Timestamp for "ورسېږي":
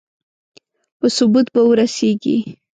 1.65-2.37